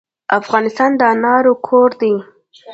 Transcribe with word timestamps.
افغانستان 0.39 0.91
د 0.99 1.01
انارو 1.13 1.53
کور 1.67 1.89
دی. 2.01 2.13